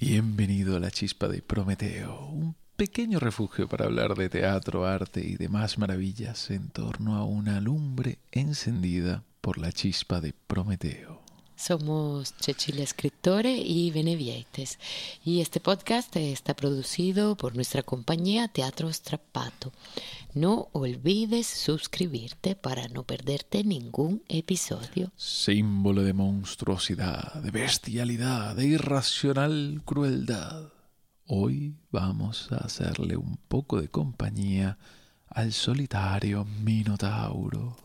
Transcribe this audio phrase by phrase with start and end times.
[0.00, 5.36] Bienvenido a la chispa de Prometeo, un pequeño refugio para hablar de teatro, arte y
[5.36, 11.19] demás maravillas en torno a una lumbre encendida por la chispa de Prometeo.
[11.60, 14.78] Somos Cecilia Escritore y Benevietes
[15.22, 19.70] y este podcast está producido por nuestra compañía Teatro Strappato.
[20.32, 25.12] No olvides suscribirte para no perderte ningún episodio.
[25.16, 30.72] Símbolo de monstruosidad, de bestialidad, de irracional crueldad.
[31.26, 34.78] Hoy vamos a hacerle un poco de compañía
[35.28, 37.76] al solitario Minotauro.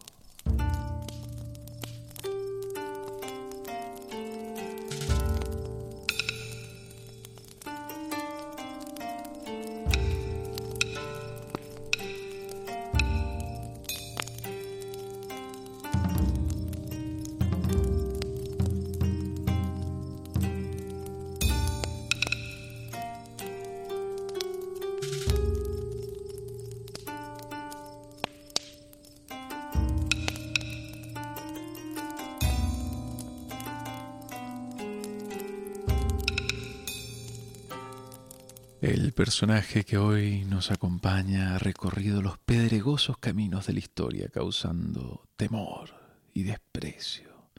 [38.86, 45.28] El personaje que hoy nos acompaña ha recorrido los pedregosos caminos de la historia causando
[45.38, 45.90] temor
[46.36, 47.50] y desprecio.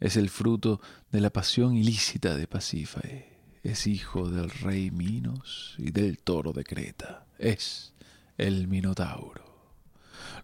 [0.00, 0.80] Es el fruto
[1.12, 3.40] de la pasión ilícita de Pasífae.
[3.62, 7.26] Es hijo del rey Minos y del toro de Creta.
[7.38, 7.92] Es
[8.38, 9.49] el Minotauro.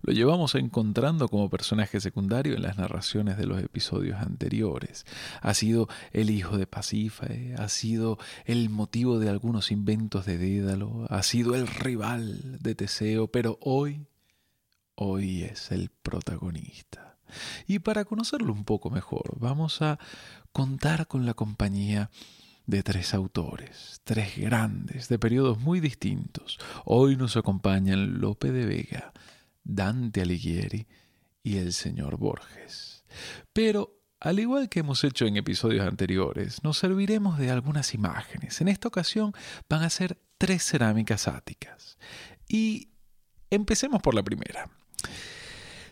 [0.02, 5.05] Lo llevamos encontrando como personaje secundario en las narraciones de los episodios anteriores.
[5.41, 11.06] Ha sido el hijo de Pasífae, ha sido el motivo de algunos inventos de Dédalo,
[11.10, 14.06] ha sido el rival de Teseo, pero hoy,
[14.94, 17.16] hoy es el protagonista.
[17.66, 19.98] Y para conocerlo un poco mejor, vamos a
[20.52, 22.10] contar con la compañía
[22.66, 26.58] de tres autores, tres grandes, de periodos muy distintos.
[26.84, 29.12] Hoy nos acompañan Lope de Vega,
[29.67, 30.86] Dante Alighieri
[31.43, 33.04] y el señor Borges.
[33.53, 38.60] Pero, al igual que hemos hecho en episodios anteriores, nos serviremos de algunas imágenes.
[38.60, 39.32] En esta ocasión
[39.69, 41.99] van a ser tres cerámicas áticas.
[42.49, 42.88] Y
[43.50, 44.69] empecemos por la primera.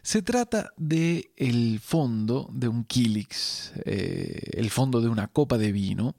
[0.02, 5.72] Se trata de el fondo de un kilix, eh, el fondo de una copa de
[5.72, 6.14] vino,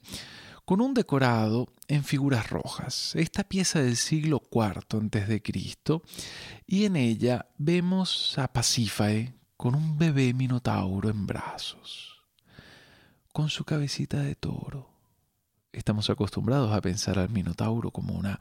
[0.66, 3.16] con un decorado en figuras rojas.
[3.16, 5.42] Esta pieza del siglo IV a.C.
[6.66, 12.20] y en ella vemos a Pasífae con un bebé minotauro en brazos,
[13.32, 14.90] con su cabecita de toro.
[15.72, 18.40] Estamos acostumbrados a pensar al minotauro como una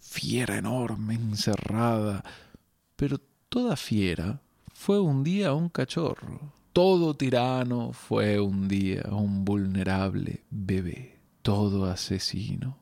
[0.00, 2.24] fiera enorme encerrada,
[2.96, 4.40] pero toda fiera
[4.72, 6.52] fue un día un cachorro.
[6.72, 11.17] Todo tirano fue un día un vulnerable bebé
[11.48, 12.76] todo asesino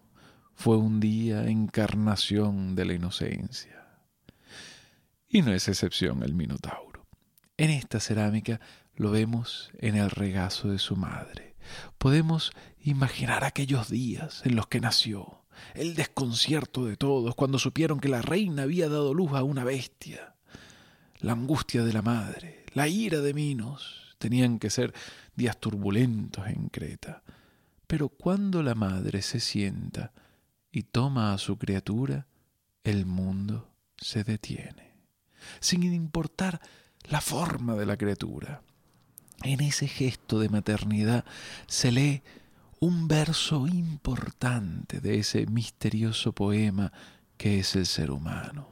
[0.56, 3.86] fue un día encarnación de la inocencia.
[5.28, 7.06] Y no es excepción el Minotauro.
[7.58, 8.58] En esta cerámica
[8.96, 11.54] lo vemos en el regazo de su madre.
[11.96, 12.50] Podemos
[12.80, 15.44] imaginar aquellos días en los que nació,
[15.74, 20.34] el desconcierto de todos cuando supieron que la reina había dado luz a una bestia,
[21.20, 24.16] la angustia de la madre, la ira de Minos.
[24.18, 24.92] Tenían que ser
[25.36, 27.22] días turbulentos en Creta.
[27.86, 30.12] Pero cuando la madre se sienta
[30.70, 32.26] y toma a su criatura,
[32.84, 34.94] el mundo se detiene,
[35.60, 36.60] sin importar
[37.04, 38.62] la forma de la criatura.
[39.42, 41.24] En ese gesto de maternidad
[41.66, 42.22] se lee
[42.80, 46.92] un verso importante de ese misterioso poema
[47.36, 48.68] que es el ser humano.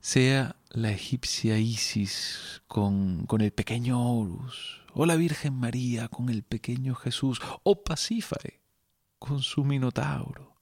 [0.00, 6.42] Sea la egipcia Isis con, con el pequeño Horus, o la Virgen María con el
[6.42, 8.60] pequeño Jesús, o Pasífae
[9.18, 10.56] con su Minotauro.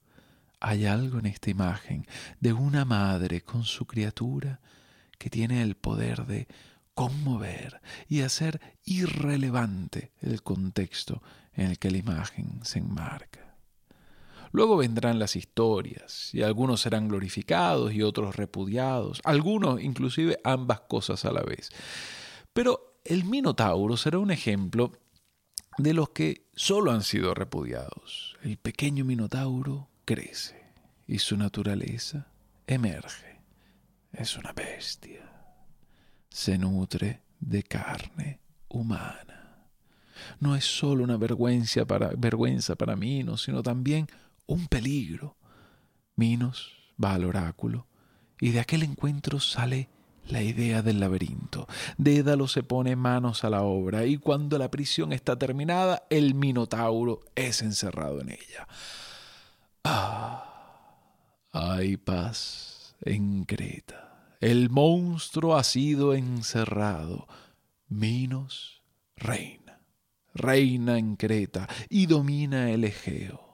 [0.60, 2.06] Hay algo en esta imagen
[2.40, 4.60] de una madre con su criatura
[5.18, 6.48] que tiene el poder de
[6.94, 11.22] conmover y hacer irrelevante el contexto
[11.52, 13.56] en el que la imagen se enmarca.
[14.50, 21.24] Luego vendrán las historias, y algunos serán glorificados y otros repudiados, algunos inclusive ambas cosas
[21.24, 21.70] a la vez.
[22.52, 24.92] Pero el Minotauro será un ejemplo
[25.78, 28.36] de los que solo han sido repudiados.
[28.42, 30.62] El pequeño Minotauro crece
[31.06, 32.30] y su naturaleza
[32.66, 33.40] emerge.
[34.12, 35.22] Es una bestia.
[36.28, 39.68] Se nutre de carne humana.
[40.38, 44.06] No es solo una vergüenza para, Minos, sino también
[44.46, 45.38] un peligro.
[46.14, 47.86] Minos va al oráculo
[48.38, 49.88] y de aquel encuentro sale
[50.30, 51.66] la idea del laberinto.
[51.96, 57.20] Dédalo se pone manos a la obra y cuando la prisión está terminada, el Minotauro
[57.34, 58.68] es encerrado en ella.
[59.84, 60.44] Ah,
[61.52, 64.36] hay paz en Creta.
[64.40, 67.26] El monstruo ha sido encerrado.
[67.88, 68.82] Minos
[69.16, 69.80] reina,
[70.34, 73.47] reina en Creta y domina el Egeo.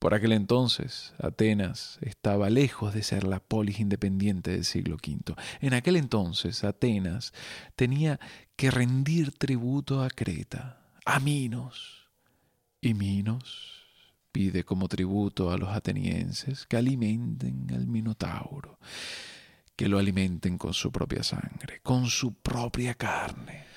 [0.00, 5.34] Por aquel entonces, Atenas estaba lejos de ser la polis independiente del siglo V.
[5.60, 7.34] En aquel entonces, Atenas
[7.76, 8.18] tenía
[8.56, 12.08] que rendir tributo a Creta, a Minos.
[12.80, 13.84] Y Minos
[14.32, 18.78] pide como tributo a los atenienses que alimenten al Minotauro,
[19.76, 23.69] que lo alimenten con su propia sangre, con su propia carne.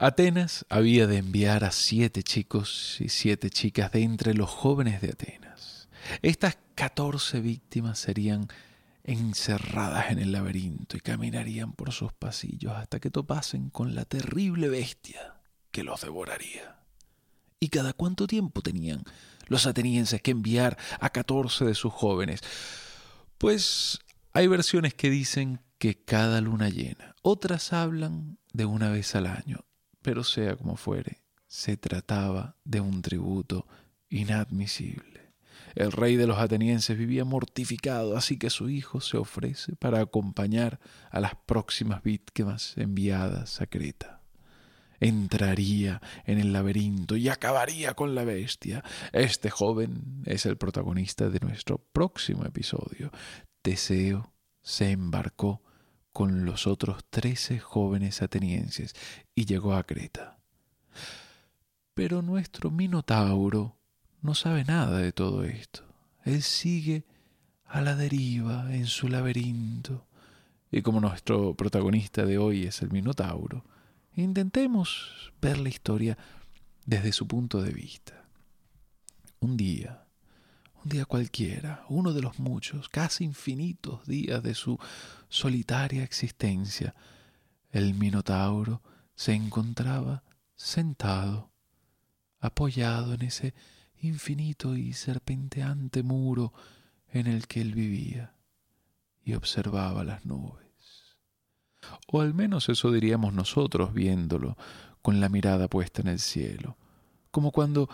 [0.00, 5.08] Atenas había de enviar a siete chicos y siete chicas de entre los jóvenes de
[5.08, 5.88] Atenas.
[6.22, 8.46] Estas catorce víctimas serían
[9.02, 14.68] encerradas en el laberinto y caminarían por sus pasillos hasta que topasen con la terrible
[14.68, 15.40] bestia
[15.72, 16.78] que los devoraría.
[17.58, 19.02] ¿Y cada cuánto tiempo tenían
[19.48, 22.42] los atenienses que enviar a catorce de sus jóvenes?
[23.36, 23.98] Pues
[24.32, 29.64] hay versiones que dicen que cada luna llena, otras hablan de una vez al año,
[30.08, 33.66] pero sea como fuere, se trataba de un tributo
[34.08, 35.34] inadmisible.
[35.74, 40.80] El rey de los atenienses vivía mortificado, así que su hijo se ofrece para acompañar
[41.10, 44.22] a las próximas víctimas enviadas a Creta.
[44.98, 48.82] Entraría en el laberinto y acabaría con la bestia.
[49.12, 53.12] Este joven es el protagonista de nuestro próximo episodio.
[53.60, 54.32] Teseo
[54.62, 55.60] se embarcó
[56.18, 58.96] con los otros trece jóvenes atenienses
[59.36, 60.36] y llegó a Creta.
[61.94, 63.76] Pero nuestro Minotauro
[64.20, 65.84] no sabe nada de todo esto.
[66.24, 67.04] Él sigue
[67.66, 70.08] a la deriva en su laberinto.
[70.72, 73.64] Y como nuestro protagonista de hoy es el Minotauro,
[74.16, 76.18] intentemos ver la historia
[76.84, 78.24] desde su punto de vista.
[79.38, 80.07] Un día,
[80.84, 84.78] un día cualquiera, uno de los muchos, casi infinitos días de su
[85.28, 86.94] solitaria existencia,
[87.70, 88.82] el Minotauro
[89.14, 90.22] se encontraba
[90.54, 91.50] sentado,
[92.40, 93.54] apoyado en ese
[94.00, 96.52] infinito y serpenteante muro
[97.12, 98.34] en el que él vivía,
[99.24, 100.66] y observaba las nubes.
[102.06, 104.56] O al menos eso diríamos nosotros viéndolo,
[105.02, 106.76] con la mirada puesta en el cielo,
[107.30, 107.88] como cuando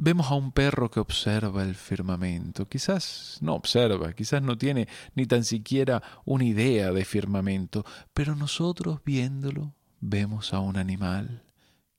[0.00, 2.68] Vemos a un perro que observa el firmamento.
[2.68, 4.86] Quizás no observa, quizás no tiene
[5.16, 7.84] ni tan siquiera una idea de firmamento,
[8.14, 11.42] pero nosotros viéndolo vemos a un animal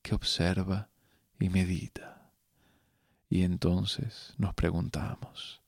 [0.02, 0.88] que observa
[1.42, 2.32] y medita.
[3.28, 5.62] Y entonces nos preguntamos,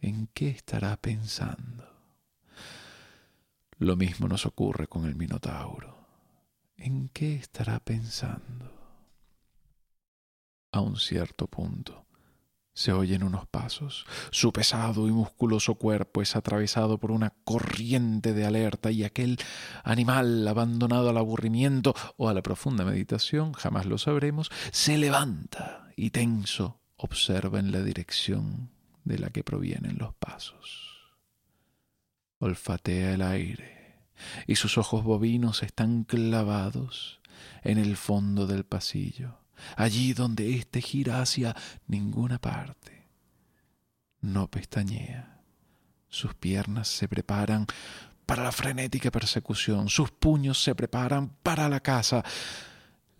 [0.00, 1.92] ¿en qué estará pensando?
[3.78, 6.06] Lo mismo nos ocurre con el Minotauro.
[6.76, 8.83] ¿En qué estará pensando?
[10.74, 12.04] A un cierto punto.
[12.72, 14.04] Se oyen unos pasos.
[14.32, 19.38] Su pesado y musculoso cuerpo es atravesado por una corriente de alerta y aquel
[19.84, 26.10] animal abandonado al aburrimiento o a la profunda meditación, jamás lo sabremos, se levanta y
[26.10, 28.70] tenso observa en la dirección
[29.04, 31.14] de la que provienen los pasos.
[32.40, 34.00] Olfatea el aire
[34.48, 37.20] y sus ojos bovinos están clavados
[37.62, 39.43] en el fondo del pasillo
[39.76, 41.54] allí donde éste gira hacia
[41.86, 43.08] ninguna parte.
[44.20, 45.40] No pestañea.
[46.08, 47.66] Sus piernas se preparan
[48.26, 52.22] para la frenética persecución, sus puños se preparan para la caza.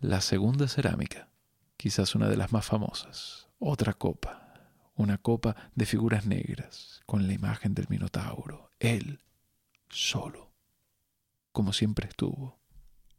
[0.01, 1.29] La segunda cerámica,
[1.77, 4.55] quizás una de las más famosas, otra copa,
[4.97, 9.21] una copa de figuras negras con la imagen del Minotauro, él
[9.89, 10.53] solo,
[11.53, 12.59] como siempre estuvo,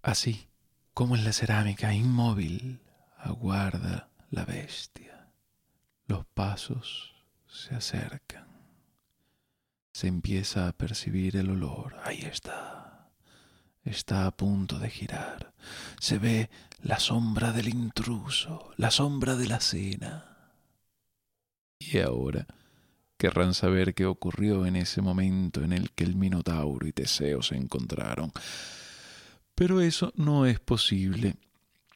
[0.02, 0.50] así
[0.94, 2.82] como en la cerámica, inmóvil,
[3.26, 5.32] aguarda la bestia.
[6.08, 7.14] Los pasos
[7.48, 8.46] se acercan.
[9.94, 11.96] Se empieza a percibir el olor.
[12.04, 13.10] Ahí está.
[13.84, 15.54] Está a punto de girar.
[16.00, 16.50] Se ve
[16.82, 20.50] la sombra del intruso, la sombra de la cena.
[21.80, 22.46] Y ahora
[23.18, 27.56] querrán saber qué ocurrió en ese momento en el que el Minotauro y Teseo se
[27.56, 28.32] encontraron.
[29.56, 31.38] Pero eso no es posible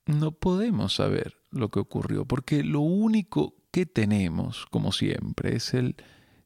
[0.09, 5.95] no podemos saber lo que ocurrió, porque lo único que tenemos, como siempre, es el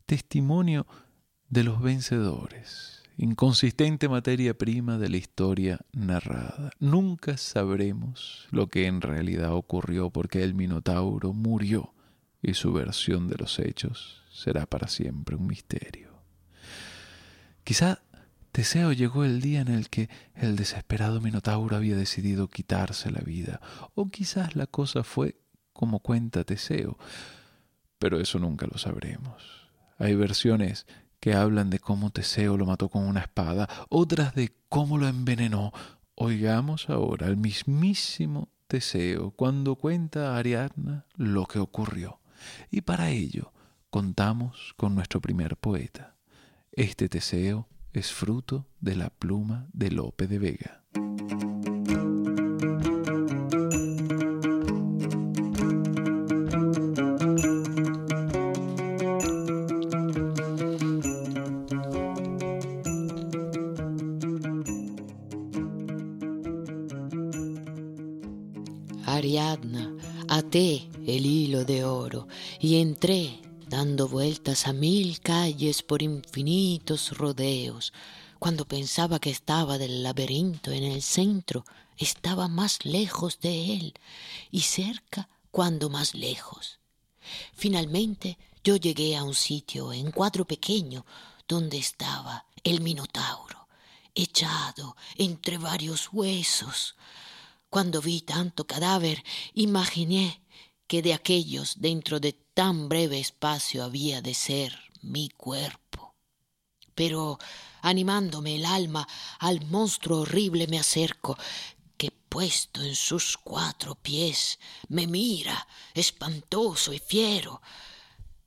[0.06, 0.86] testimonio
[1.50, 6.72] de los vencedores, inconsistente materia prima de la historia narrada.
[6.80, 11.94] Nunca sabremos lo que en realidad ocurrió porque el Minotauro murió
[12.42, 16.12] y su versión de los hechos será para siempre un misterio.
[17.64, 18.02] Quizá
[18.54, 23.60] Teseo llegó el día en el que el desesperado Minotauro había decidido quitarse la vida,
[23.96, 25.40] o quizás la cosa fue
[25.74, 27.00] como cuenta Teseo,
[27.98, 29.72] pero eso nunca lo sabremos.
[29.98, 30.86] Hay versiones
[31.20, 35.74] que hablan de cómo Teseo lo mató con una espada, otras de cómo lo envenenó.
[36.14, 42.20] Oigamos ahora al mismísimo Teseo cuando cuenta a Ariadna lo que ocurrió.
[42.70, 43.52] Y para ello
[43.90, 46.18] contamos con nuestro primer poeta.
[46.72, 50.84] Este Teseo es fruto de la pluma de Lope de Vega.
[69.06, 69.94] Ariadna,
[70.28, 72.28] até el hilo de oro
[72.60, 76.04] y entré dando vueltas a mil calles por
[77.12, 77.94] rodeos.
[78.40, 81.66] Cuando pensaba que estaba del laberinto en el centro,
[81.98, 83.94] estaba más lejos de él
[84.52, 86.80] y cerca cuando más lejos.
[87.54, 91.06] Finalmente yo llegué a un sitio en cuadro pequeño
[91.48, 93.68] donde estaba el Minotauro,
[94.16, 96.96] echado entre varios huesos.
[97.70, 100.42] Cuando vi tanto cadáver, imaginé
[100.88, 105.83] que de aquellos dentro de tan breve espacio había de ser mi cuerpo.
[106.96, 107.40] Pero
[107.82, 109.08] animándome el alma
[109.40, 111.38] al monstruo horrible me acerco,
[111.98, 114.60] que puesto en sus cuatro pies
[114.90, 117.62] me mira, espantoso y fiero.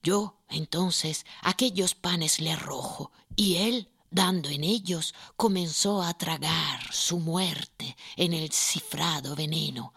[0.03, 7.19] Yo entonces aquellos panes le arrojo, y él dando en ellos, comenzó a tragar su
[7.19, 9.93] muerte en el cifrado veneno.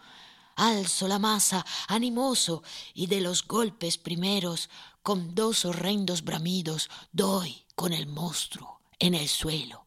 [0.56, 4.68] Alzo la masa, animoso, y de los golpes primeros,
[5.02, 9.84] con dos horrendos bramidos, doy con el monstruo en el suelo.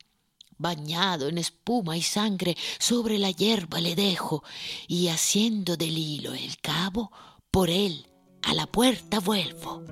[0.57, 4.43] Bañado en espuma y sangre, sobre la hierba le dejo,
[4.87, 7.11] y haciendo del hilo el cabo,
[7.51, 8.07] por él
[8.41, 9.83] a la puerta vuelvo.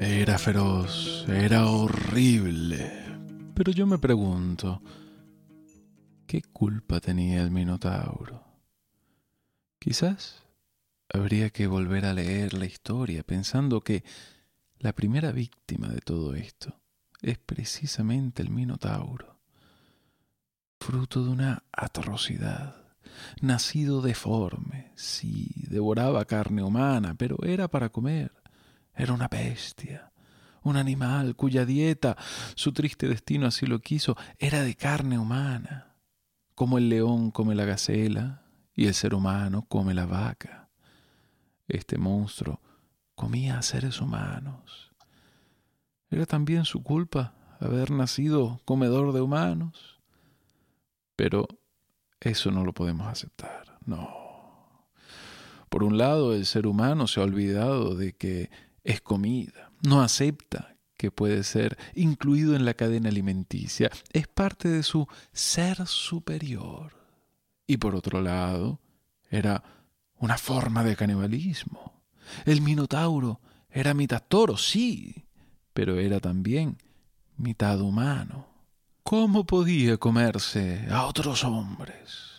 [0.00, 3.01] Era feroz, era horrible.
[3.54, 4.82] Pero yo me pregunto,
[6.26, 8.44] ¿qué culpa tenía el Minotauro?
[9.78, 10.42] Quizás
[11.12, 14.04] habría que volver a leer la historia pensando que
[14.78, 16.80] la primera víctima de todo esto
[17.20, 19.38] es precisamente el Minotauro,
[20.80, 22.94] fruto de una atrocidad,
[23.42, 28.32] nacido deforme, sí, devoraba carne humana, pero era para comer,
[28.94, 30.11] era una bestia,
[30.62, 32.16] un animal cuya dieta,
[32.54, 35.94] su triste destino así lo quiso, era de carne humana,
[36.54, 38.42] como el león come la gacela
[38.74, 40.68] y el ser humano come la vaca.
[41.68, 42.60] Este monstruo
[43.14, 44.92] comía a seres humanos.
[46.10, 50.00] ¿Era también su culpa haber nacido comedor de humanos?
[51.16, 51.48] Pero
[52.20, 54.88] eso no lo podemos aceptar, no.
[55.68, 58.50] Por un lado, el ser humano se ha olvidado de que
[58.84, 64.82] es comida, no acepta que puede ser incluido en la cadena alimenticia, es parte de
[64.82, 66.96] su ser superior.
[67.66, 68.80] Y por otro lado,
[69.30, 69.64] era
[70.18, 72.02] una forma de canibalismo.
[72.44, 75.24] El Minotauro era mitad toro, sí,
[75.72, 76.78] pero era también
[77.36, 78.46] mitad humano.
[79.02, 82.31] ¿Cómo podía comerse a otros hombres?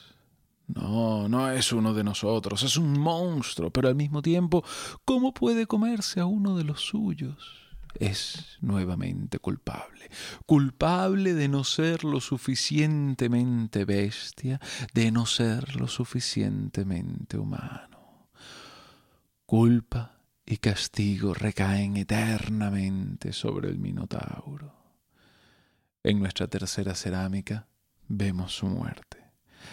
[0.76, 4.64] No, no es uno de nosotros, es un monstruo, pero al mismo tiempo,
[5.06, 7.64] ¿cómo puede comerse a uno de los suyos?
[8.00, 10.10] Es nuevamente culpable,
[10.48, 14.60] culpable de no ser lo suficientemente bestia,
[14.96, 18.30] de no ser lo suficientemente humano.
[19.46, 24.74] Culpa y castigo recaen eternamente sobre el Minotauro.
[26.02, 27.68] En nuestra tercera cerámica
[28.08, 29.23] vemos su muerte.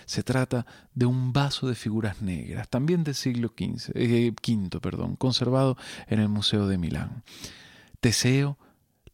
[0.06, 4.32] Se trata de un vaso de figuras negras, también del siglo XV, eh,
[4.80, 7.22] perdón, conservado en el Museo de Milán.
[8.00, 8.58] Teseo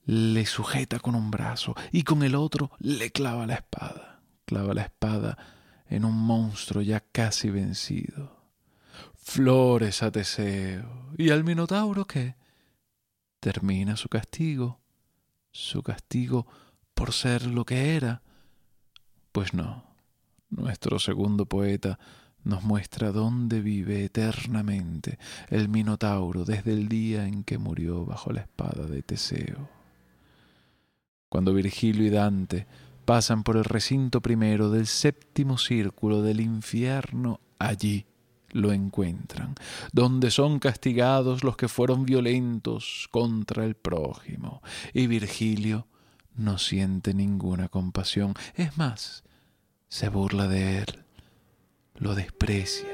[0.05, 4.21] le sujeta con un brazo y con el otro le clava la espada.
[4.45, 5.37] Clava la espada
[5.89, 8.37] en un monstruo ya casi vencido.
[9.15, 11.13] Flores a Teseo.
[11.19, 12.37] ¿Y al Minotauro qué?
[13.41, 14.81] Termina su castigo.
[15.51, 16.47] Su castigo
[16.95, 18.23] por ser lo que era.
[19.33, 19.86] Pues no.
[20.51, 21.99] Nuestro segundo poeta
[22.45, 28.43] nos muestra dónde vive eternamente el Minotauro desde el día en que murió bajo la
[28.43, 29.69] espada de Teseo.
[31.29, 32.67] Cuando Virgilio y Dante
[33.05, 38.07] pasan por el recinto primero del séptimo círculo del infierno, allí
[38.53, 39.55] lo encuentran,
[39.93, 44.63] donde son castigados los que fueron violentos contra el prójimo.
[44.95, 45.87] Y Virgilio
[46.37, 49.25] no siente ninguna compasión, es más,
[49.89, 51.05] se burla de él,
[51.95, 52.87] lo desprecia.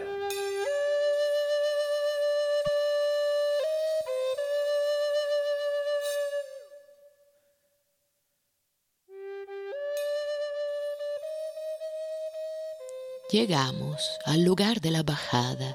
[13.31, 15.75] Llegamos al lugar de la bajada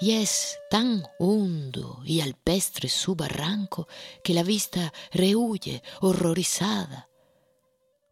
[0.00, 3.86] y es tan hondo y alpestre su barranco
[4.24, 7.10] que la vista rehuye horrorizada.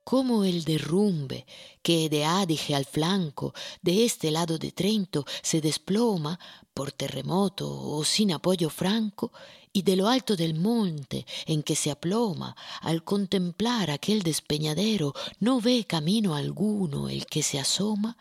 [0.05, 1.47] Como el derrumbe
[1.83, 6.39] que de Adige al flanco de este lado de Trento se desploma
[6.75, 9.33] por terremoto o sin apoyo franco,
[9.77, 15.61] y de lo alto del monte en que se aploma, al contemplar aquel despeñadero, no
[15.61, 18.17] ve camino alguno el que se asoma,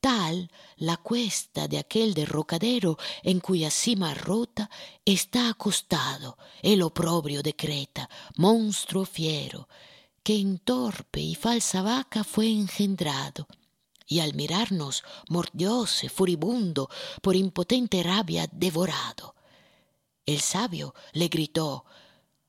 [0.00, 4.68] tal la cuesta de aquel derrocadero en cuya cima rota
[5.04, 9.68] está acostado el oprobio de Creta, monstruo fiero,
[10.30, 13.48] que en torpe y falsa vaca fue engendrado,
[14.06, 16.88] y al mirarnos mordióse furibundo
[17.20, 19.34] por impotente rabia devorado.
[20.24, 21.84] El sabio le gritó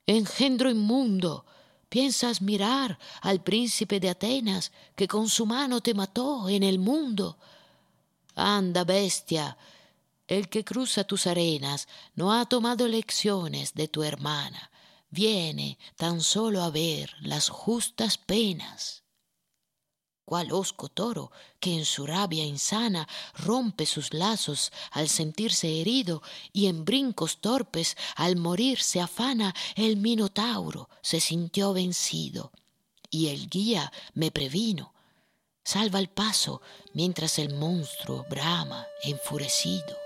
[0.06, 1.44] Engendro inmundo,
[1.88, 7.36] ¿Piensas mirar al príncipe de Atenas que con su mano te mató en el mundo?
[8.36, 9.58] Anda, bestia,
[10.28, 14.70] el que cruza tus arenas no ha tomado lecciones de tu hermana,
[15.12, 19.02] viene tan solo a ver las justas penas
[20.32, 26.22] cual osco toro que en su rabia insana rompe sus lazos al sentirse herido
[26.54, 32.50] y en brincos torpes al morir se afana, el minotauro se sintió vencido.
[33.10, 34.94] Y el guía me previno.
[35.64, 36.62] Salva el paso
[36.94, 40.01] mientras el monstruo brama enfurecido.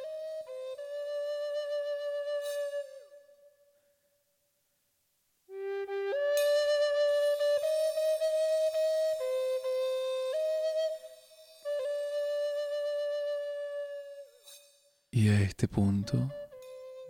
[15.17, 16.31] Y a este punto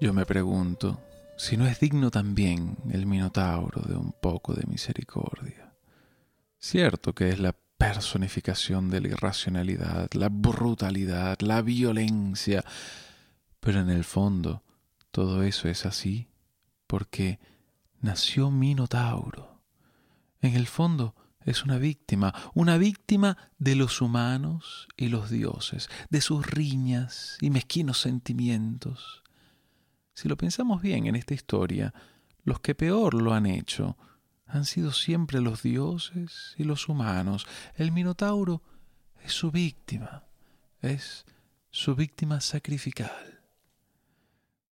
[0.01, 1.03] yo me pregunto
[1.37, 5.75] si no es digno también el Minotauro de un poco de misericordia.
[6.57, 12.64] Cierto que es la personificación de la irracionalidad, la brutalidad, la violencia,
[13.59, 14.62] pero en el fondo
[15.11, 16.29] todo eso es así
[16.87, 17.40] porque
[18.01, 19.62] nació Minotauro.
[20.40, 21.16] En el fondo
[21.47, 27.51] es una víctima, una víctima de los humanos y los dioses, de sus riñas y
[27.51, 29.23] mezquinos sentimientos.
[30.13, 31.95] Si lo pensamos bien en esta historia,
[32.43, 33.97] los que peor lo han hecho
[34.47, 37.47] han sido siempre los dioses y los humanos.
[37.75, 38.63] El Minotauro
[39.23, 40.25] es su víctima,
[40.81, 41.27] es
[41.71, 43.41] su víctima sacrificial.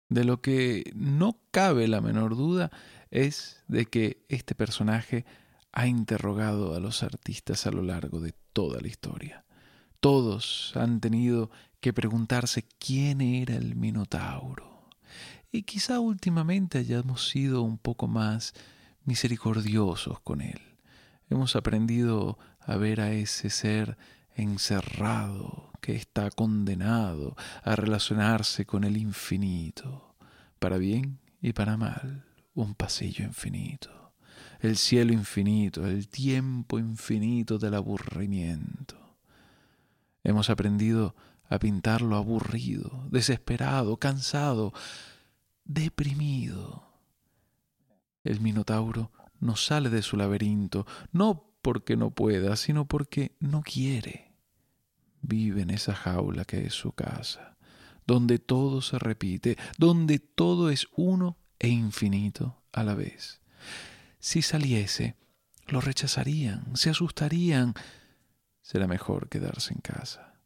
[0.09, 2.71] De lo que no cabe la menor duda
[3.11, 5.25] es de que este personaje
[5.73, 9.43] ha interrogado a los artistas a lo largo de toda la historia.
[9.99, 11.49] Todos han tenido
[11.81, 14.87] que preguntarse quién era el Minotauro.
[15.51, 18.53] Y quizá últimamente hayamos sido un poco más
[19.03, 20.61] misericordiosos con él.
[21.29, 23.97] Hemos aprendido a ver a ese ser
[24.35, 30.15] encerrado que está condenado a relacionarse con el infinito,
[30.59, 34.02] para bien y para mal, un pasillo infinito
[34.63, 38.95] el cielo infinito, el tiempo infinito del aburrimiento.
[40.23, 41.15] Hemos aprendido
[41.49, 44.71] a pintarlo aburrido, desesperado, cansado,
[45.65, 46.87] deprimido.
[48.23, 54.31] El Minotauro no sale de su laberinto, no porque no pueda, sino porque no quiere.
[55.21, 57.57] Vive en esa jaula que es su casa,
[58.07, 63.41] donde todo se repite, donde todo es uno e infinito a la vez.
[64.23, 65.17] Si saliese,
[65.67, 67.73] lo rechazarían, se asustarían.
[68.61, 70.39] Será mejor quedarse en casa,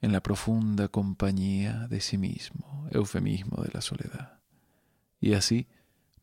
[0.00, 4.40] en la profunda compañía de sí mismo, eufemismo de la soledad.
[5.20, 5.68] Y así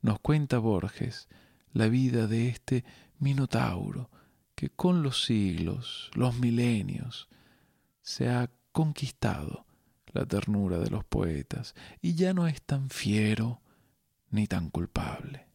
[0.01, 1.27] nos cuenta Borges
[1.73, 2.83] la vida de este
[3.19, 4.09] Minotauro
[4.55, 7.29] que con los siglos, los milenios,
[8.01, 9.67] se ha conquistado
[10.07, 13.61] la ternura de los poetas y ya no es tan fiero
[14.31, 15.48] ni tan culpable.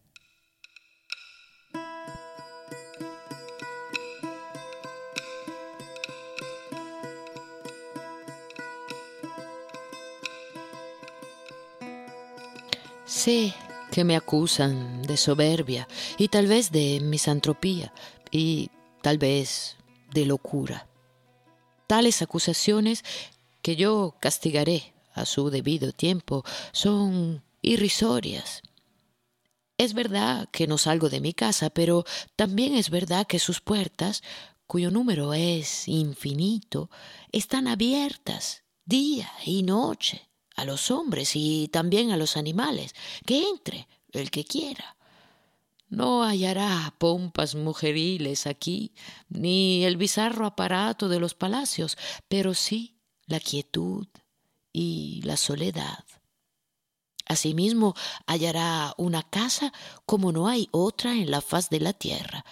[13.24, 13.54] Sé
[13.90, 17.90] que me acusan de soberbia y tal vez de misantropía
[18.30, 18.68] y
[19.00, 19.78] tal vez
[20.12, 20.86] de locura.
[21.86, 23.02] Tales acusaciones
[23.62, 28.60] que yo castigaré a su debido tiempo son irrisorias.
[29.78, 32.04] Es verdad que no salgo de mi casa, pero
[32.36, 34.22] también es verdad que sus puertas,
[34.66, 36.90] cuyo número es infinito,
[37.32, 42.94] están abiertas día y noche a los hombres y también a los animales.
[43.26, 44.96] Que entre el que quiera.
[45.88, 48.92] No hallará pompas mujeriles aquí,
[49.28, 51.96] ni el bizarro aparato de los palacios,
[52.28, 54.08] pero sí la quietud
[54.72, 56.04] y la soledad.
[57.26, 57.94] Asimismo,
[58.26, 59.72] hallará una casa
[60.04, 62.44] como no hay otra en la faz de la tierra.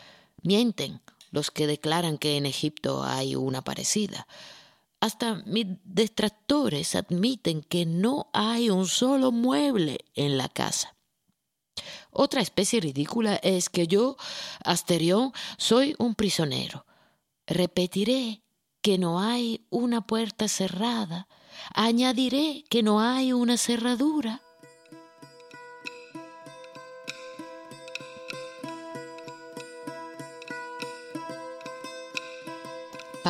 [0.42, 4.26] Mienten los que declaran que en Egipto hay una parecida.
[5.02, 10.94] Hasta mis detractores admiten que no hay un solo mueble en la casa.
[12.12, 14.16] Otra especie ridícula es que yo,
[14.62, 16.86] Asterión, soy un prisionero.
[17.48, 18.44] Repetiré
[18.80, 21.26] que no hay una puerta cerrada.
[21.74, 24.40] Añadiré que no hay una cerradura.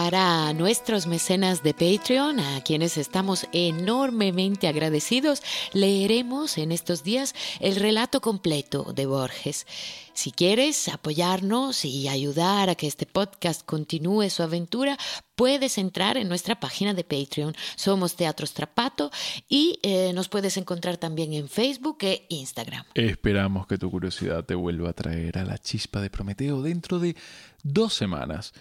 [0.05, 7.77] Para nuestros mecenas de Patreon, a quienes estamos enormemente agradecidos, leeremos en estos días el
[7.77, 9.65] relato completo de Borges.
[10.13, 14.99] Si quieres apoyarnos y ayudar a que este podcast continúe su aventura,
[15.37, 17.55] puedes entrar en nuestra página de Patreon.
[17.77, 19.13] Somos Teatro Strapato
[19.49, 22.85] y eh, nos puedes encontrar también en Facebook e Instagram.
[22.95, 27.15] Esperamos que tu curiosidad te vuelva a traer a la chispa de Prometeo dentro de
[27.63, 28.53] dos semanas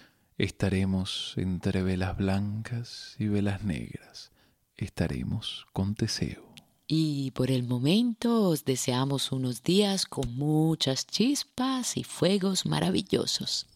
[0.42, 4.32] Estaremos entre velas blancas y velas negras.
[4.76, 6.42] Estaremos con Teseo.
[6.88, 13.68] Y por el momento os deseamos unos días con muchas chispas y fuegos maravillosos.